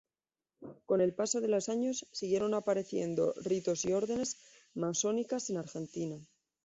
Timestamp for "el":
0.99-1.13